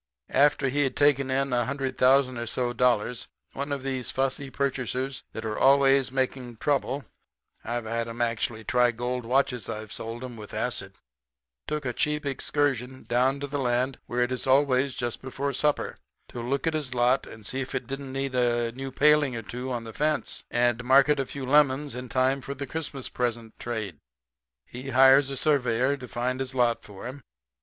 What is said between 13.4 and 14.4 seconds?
to the land where it